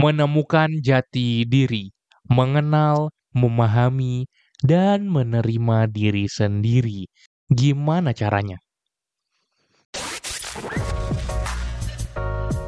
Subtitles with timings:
[0.00, 1.92] menemukan jati diri,
[2.24, 4.24] mengenal, memahami,
[4.64, 7.04] dan menerima diri sendiri.
[7.52, 8.56] Gimana caranya?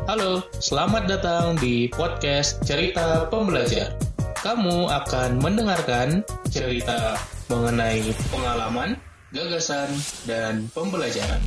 [0.04, 3.96] Halo, selamat datang di podcast Cerita Pembelajar.
[4.44, 6.20] Kamu akan mendengarkan
[6.52, 7.16] cerita
[7.48, 9.00] mengenai pengalaman,
[9.32, 9.88] gagasan,
[10.28, 11.40] dan pembelajaran.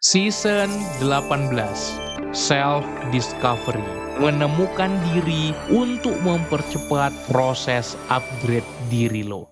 [0.00, 0.72] Season
[1.04, 3.84] 18 Self Discovery
[4.16, 9.44] Menemukan diri untuk mempercepat proses upgrade diri lo.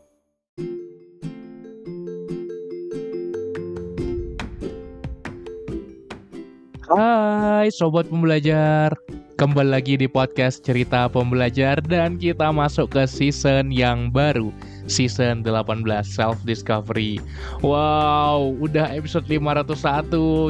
[6.88, 8.96] Hai Sobat Pembelajar
[9.38, 14.50] Kembali lagi di podcast Cerita Pembelajar Dan kita masuk ke season yang baru
[14.90, 17.22] Season 18 Self Discovery
[17.62, 19.78] Wow, udah episode 501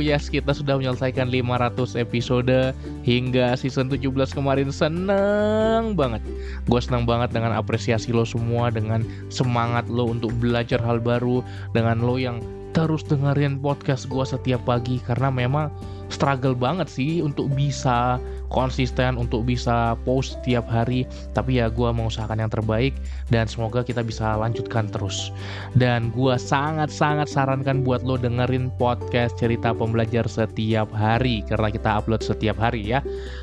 [0.00, 2.72] Yes, kita sudah menyelesaikan 500 episode
[3.04, 4.72] Hingga season 17 kemarin.
[4.72, 6.24] Seneng banget.
[6.64, 11.44] Gue seneng banget dengan apresiasi lo semua Dengan semangat lo untuk belajar hal baru
[11.76, 12.40] Dengan lo yang
[12.72, 15.72] terus dengerin podcast gue setiap pagi karena memang
[16.12, 21.08] struggle banget sih untuk bisa konsisten untuk bisa post setiap hari.
[21.32, 22.96] Tapi ya gue mengusahakan yang terbaik
[23.32, 25.32] dan semoga kita bisa lanjutkan terus.
[25.76, 32.24] Dan gue sangat-sangat sarankan buat lo dengerin podcast cerita pembelajar setiap hari karena kita upload
[32.24, 33.00] setiap hari ya.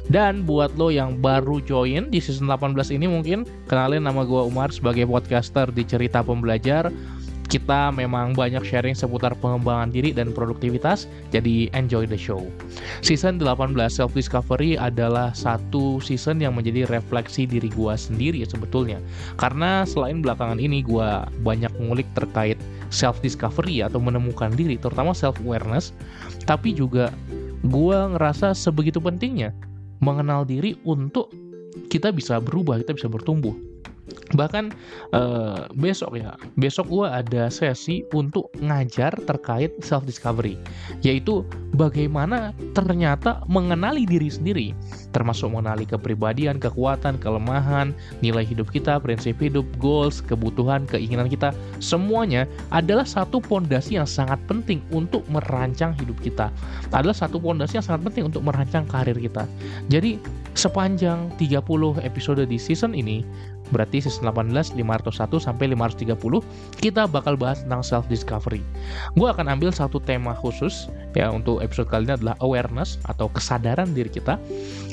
[0.10, 4.70] Dan buat lo yang baru join di season 18 ini mungkin kenalin nama gue Umar
[4.70, 6.90] sebagai podcaster di cerita pembelajar
[7.56, 12.44] kita memang banyak sharing seputar pengembangan diri dan produktivitas, jadi enjoy the show.
[13.00, 19.00] Season 18 Self Discovery adalah satu season yang menjadi refleksi diri gua sendiri sebetulnya.
[19.40, 22.60] Karena selain belakangan ini gua banyak ngulik terkait
[22.92, 25.96] self discovery atau menemukan diri, terutama self awareness,
[26.44, 27.08] tapi juga
[27.72, 29.56] gua ngerasa sebegitu pentingnya
[30.04, 31.32] mengenal diri untuk
[31.88, 33.56] kita bisa berubah, kita bisa bertumbuh
[34.38, 34.70] bahkan
[35.16, 40.60] uh, besok ya besok gue ada sesi untuk ngajar terkait self discovery
[41.02, 41.42] yaitu
[41.74, 44.68] bagaimana ternyata mengenali diri sendiri
[45.16, 51.54] termasuk mengenali kepribadian kekuatan kelemahan nilai hidup kita prinsip hidup goals kebutuhan keinginan kita.
[51.78, 56.50] Semuanya adalah satu pondasi yang sangat penting untuk merancang hidup kita.
[56.92, 59.46] Adalah satu pondasi yang sangat penting untuk merancang karir kita.
[59.88, 60.18] Jadi
[60.56, 61.60] sepanjang 30
[62.02, 63.22] episode di season ini
[63.74, 66.14] Berarti season 18 501 sampai 530
[66.78, 68.62] kita bakal bahas tentang self discovery.
[69.18, 70.86] Gue akan ambil satu tema khusus
[71.18, 74.38] ya untuk episode kali ini adalah awareness atau kesadaran diri kita.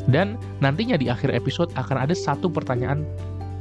[0.08, 3.04] Dan nantinya di akhir episode akan ada satu pertanyaan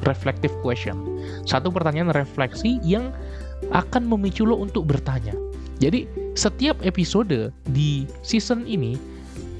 [0.08, 0.96] reflective question.
[1.44, 3.12] Satu pertanyaan refleksi yang
[3.76, 5.36] akan memicu lo untuk bertanya.
[5.84, 6.08] Jadi
[6.40, 8.96] setiap episode di season ini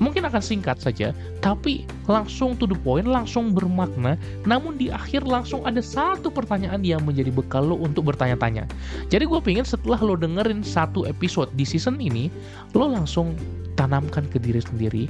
[0.02, 1.14] mungkin akan singkat saja,
[1.46, 4.18] tapi langsung to the point, langsung bermakna,
[4.50, 8.66] namun di akhir langsung ada satu pertanyaan yang menjadi bekal lo untuk bertanya-tanya.
[9.14, 12.34] Jadi gue pengen setelah lo dengerin satu episode di season ini,
[12.74, 13.38] lo langsung
[13.78, 15.06] tanamkan ke diri sendiri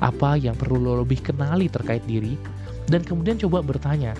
[0.00, 2.40] apa yang perlu lo lebih kenali terkait diri,
[2.88, 4.16] dan kemudian coba bertanya,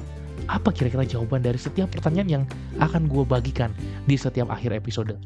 [0.52, 2.44] apa kira-kira jawaban dari setiap pertanyaan yang
[2.82, 3.72] akan gue bagikan
[4.04, 5.16] di setiap akhir episode.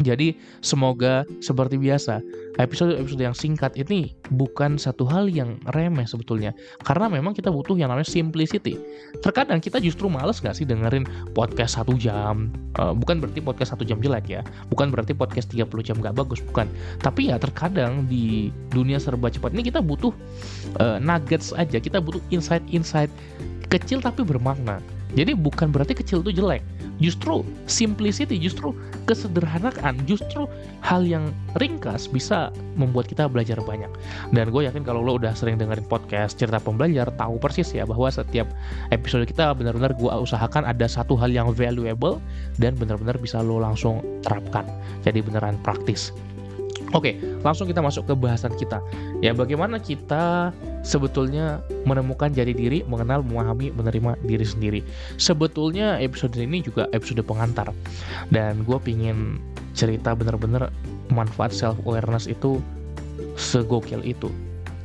[0.00, 2.24] Jadi semoga seperti biasa
[2.56, 6.52] episode-episode yang singkat ini bukan satu hal yang remeh sebetulnya
[6.84, 8.80] karena memang kita butuh yang namanya simplicity.
[9.20, 11.04] Terkadang kita justru males gak sih dengerin
[11.36, 12.52] podcast satu jam.
[12.80, 14.40] Uh, bukan berarti podcast satu jam jelek ya.
[14.72, 16.40] Bukan berarti podcast 30 jam gak bagus.
[16.44, 16.68] Bukan.
[17.00, 20.12] Tapi ya terkadang di dunia serba cepat ini kita butuh
[20.80, 21.76] uh, nuggets aja.
[21.76, 23.12] Kita butuh insight-insight
[23.68, 24.80] kecil tapi bermakna.
[25.14, 26.62] Jadi bukan berarti kecil itu jelek
[27.00, 28.76] justru simplicity, justru
[29.08, 30.46] kesederhanaan, justru
[30.84, 33.90] hal yang ringkas bisa membuat kita belajar banyak.
[34.30, 38.06] Dan gue yakin kalau lo udah sering dengerin podcast cerita pembelajar, tahu persis ya bahwa
[38.12, 38.46] setiap
[38.94, 42.22] episode kita benar-benar gue usahakan ada satu hal yang valuable
[42.60, 44.68] dan benar-benar bisa lo langsung terapkan.
[45.02, 46.14] Jadi beneran praktis.
[46.90, 48.82] Oke, langsung kita masuk ke bahasan kita.
[49.22, 50.50] Ya, bagaimana kita
[50.82, 54.80] sebetulnya menemukan jati diri, mengenal, memahami, menerima diri sendiri.
[55.14, 57.70] Sebetulnya episode ini juga episode pengantar.
[58.34, 59.38] Dan gue pingin
[59.78, 60.66] cerita bener-bener
[61.14, 62.58] manfaat self-awareness itu
[63.38, 64.26] segokil itu.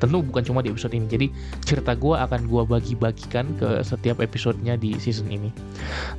[0.05, 1.09] Tentu bukan cuma di episode ini.
[1.09, 1.27] Jadi
[1.65, 5.49] cerita gue akan gue bagi-bagikan ke setiap episodenya di season ini.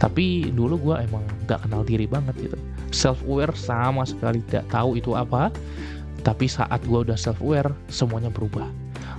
[0.02, 2.58] Tapi dulu gue emang gak kenal diri banget gitu
[2.96, 5.50] self aware sama sekali tidak tahu itu apa
[6.22, 8.66] tapi saat gue udah self aware semuanya berubah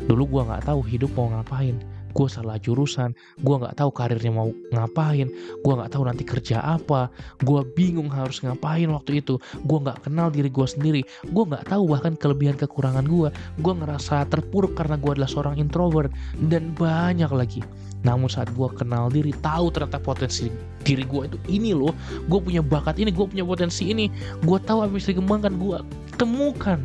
[0.09, 1.77] dulu gue nggak tahu hidup mau ngapain
[2.17, 3.13] gue salah jurusan
[3.45, 5.29] gue nggak tahu karirnya mau ngapain
[5.61, 7.13] gue nggak tahu nanti kerja apa
[7.45, 11.93] gue bingung harus ngapain waktu itu gue nggak kenal diri gue sendiri gue nggak tahu
[11.93, 13.29] bahkan kelebihan kekurangan gue
[13.61, 16.09] gue ngerasa terpuruk karena gue adalah seorang introvert
[16.47, 17.61] dan banyak lagi.
[18.05, 20.47] Namun saat gue kenal diri tahu ternyata potensi
[20.85, 21.91] diri gue itu ini loh
[22.29, 24.07] gue punya bakat ini gue punya potensi ini
[24.45, 25.77] gue tahu apa bisa dikembangkan gue
[26.15, 26.79] temukan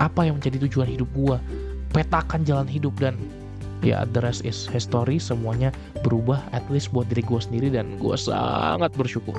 [0.00, 1.36] apa yang menjadi tujuan hidup gue
[1.94, 3.14] petakan jalan hidup dan
[3.86, 5.22] ya the rest is history.
[5.22, 5.70] Semuanya
[6.02, 9.38] berubah at least buat diri gue sendiri dan gue sangat bersyukur.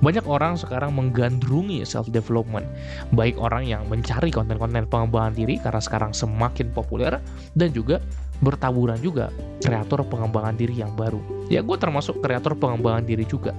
[0.00, 2.64] Banyak orang sekarang menggandrungi self development
[3.12, 7.20] baik orang yang mencari konten-konten pengembangan diri karena sekarang semakin populer
[7.52, 8.00] dan juga
[8.40, 11.20] bertaburan juga kreator pengembangan diri yang baru.
[11.52, 13.52] Ya gue termasuk kreator pengembangan diri juga.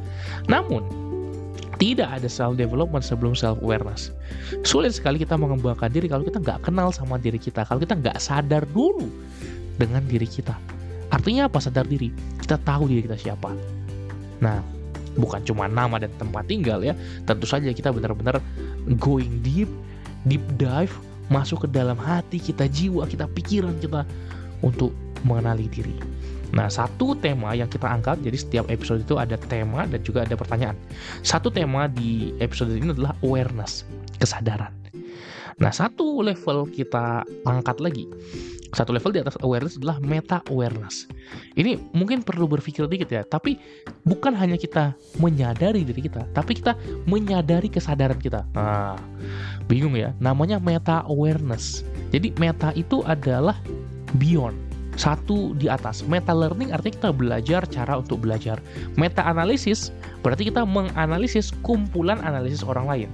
[0.48, 0.82] Namun
[1.80, 4.12] tidak ada self development sebelum self awareness.
[4.68, 8.20] Sulit sekali kita mengembangkan diri kalau kita nggak kenal sama diri kita, kalau kita nggak
[8.20, 9.08] sadar dulu
[9.80, 10.54] dengan diri kita.
[11.10, 12.12] Artinya apa sadar diri?
[12.38, 13.50] Kita tahu diri kita siapa.
[14.44, 14.62] Nah,
[15.18, 16.94] bukan cuma nama dan tempat tinggal ya.
[17.26, 18.38] Tentu saja kita benar-benar
[19.02, 19.72] going deep,
[20.30, 20.94] deep dive,
[21.34, 24.06] masuk ke dalam hati kita, jiwa kita, pikiran kita
[24.62, 24.94] untuk
[25.24, 25.96] mengenali diri.
[26.50, 30.34] Nah, satu tema yang kita angkat, jadi setiap episode itu ada tema dan juga ada
[30.34, 30.74] pertanyaan.
[31.22, 33.86] Satu tema di episode ini adalah awareness,
[34.18, 34.74] kesadaran.
[35.62, 38.10] Nah, satu level kita angkat lagi.
[38.70, 41.10] Satu level di atas awareness adalah meta awareness.
[41.58, 43.58] Ini mungkin perlu berpikir dikit ya, tapi
[44.06, 46.78] bukan hanya kita menyadari diri kita, tapi kita
[47.10, 48.46] menyadari kesadaran kita.
[48.54, 48.94] Nah,
[49.66, 51.82] bingung ya, namanya meta awareness.
[52.14, 53.58] Jadi meta itu adalah
[54.22, 54.58] beyond
[55.00, 56.04] satu di atas.
[56.04, 58.60] Meta learning artinya kita belajar cara untuk belajar.
[59.00, 63.10] Meta analisis berarti kita menganalisis kumpulan analisis orang lain.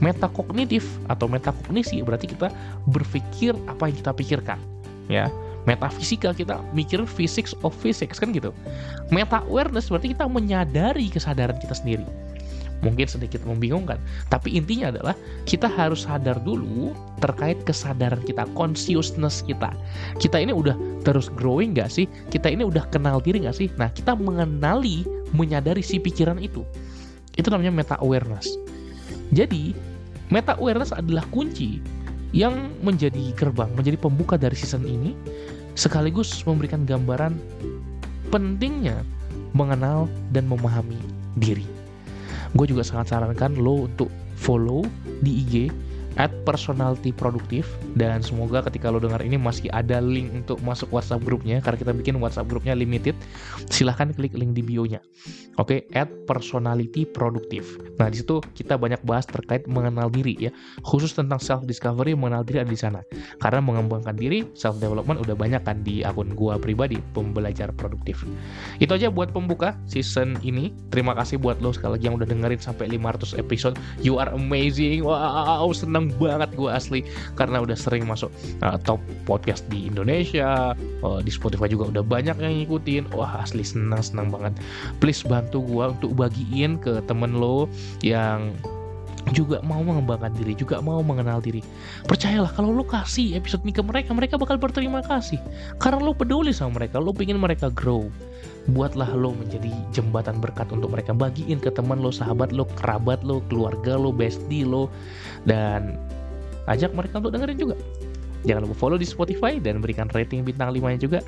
[0.00, 2.48] Meta kognitif atau meta kognisi berarti kita
[2.88, 4.58] berpikir apa yang kita pikirkan.
[5.08, 5.32] Ya,
[5.64, 8.52] metafisika kita mikir physics of physics kan gitu.
[9.08, 12.04] Meta awareness berarti kita menyadari kesadaran kita sendiri
[12.82, 13.98] mungkin sedikit membingungkan.
[14.30, 15.14] Tapi intinya adalah
[15.44, 19.74] kita harus sadar dulu terkait kesadaran kita, consciousness kita.
[20.22, 22.06] Kita ini udah terus growing gak sih?
[22.30, 23.68] Kita ini udah kenal diri gak sih?
[23.76, 25.02] Nah, kita mengenali,
[25.34, 26.62] menyadari si pikiran itu.
[27.34, 28.46] Itu namanya meta awareness.
[29.34, 29.74] Jadi,
[30.30, 31.82] meta awareness adalah kunci
[32.32, 35.16] yang menjadi gerbang, menjadi pembuka dari season ini,
[35.78, 37.36] sekaligus memberikan gambaran
[38.28, 39.00] pentingnya
[39.56, 40.98] mengenal dan memahami
[41.40, 41.64] diri.
[42.52, 44.84] Gue juga sangat sarankan lo untuk follow
[45.24, 45.54] di IG
[46.18, 47.64] at personality produktif.
[47.94, 51.92] Dan semoga ketika lo dengar ini masih ada link untuk masuk WhatsApp grupnya karena kita
[51.94, 53.14] bikin WhatsApp grupnya limited
[53.70, 55.00] silahkan klik link di bio-nya.
[55.56, 55.98] Oke okay?
[55.98, 57.78] at personality produktif.
[58.02, 60.50] Nah di situ kita banyak bahas terkait mengenal diri ya.
[60.82, 63.00] Khusus tentang self discovery mengenal diri ada di sana.
[63.38, 68.26] Karena mengembangkan diri self development udah banyak kan di akun gua pribadi pembelajar produktif.
[68.82, 70.74] Itu aja buat pembuka season ini.
[70.90, 73.74] Terima kasih buat lo sekali lagi yang udah dengerin sampai 500 episode.
[74.02, 75.06] You are amazing.
[75.06, 75.70] Wow
[76.16, 77.00] banget gue asli
[77.36, 78.32] karena udah sering masuk
[78.64, 80.72] uh, top podcast di Indonesia
[81.04, 84.56] uh, di Spotify juga udah banyak yang ngikutin wah asli senang senang banget
[85.02, 87.68] please bantu gue untuk bagiin ke temen lo
[88.00, 88.56] yang
[89.32, 91.60] juga mau mengembangkan diri, juga mau mengenal diri.
[92.08, 95.36] Percayalah kalau lo kasih episode ini ke mereka, mereka bakal berterima kasih.
[95.76, 98.08] Karena lo peduli sama mereka, lo pengen mereka grow.
[98.68, 101.16] Buatlah lo menjadi jembatan berkat untuk mereka.
[101.16, 104.92] Bagiin ke teman lo, sahabat lo, kerabat lo, keluarga lo, bestie lo.
[105.48, 105.96] Dan
[106.68, 107.76] ajak mereka untuk dengerin juga.
[108.46, 111.20] Jangan lupa follow di Spotify dan berikan rating bintang 5 nya juga.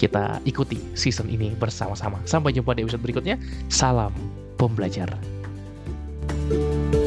[0.00, 2.18] Kita ikuti season ini bersama-sama.
[2.26, 3.38] Sampai jumpa di episode berikutnya.
[3.70, 4.10] Salam
[4.56, 5.12] pembelajar.
[6.46, 7.05] thank you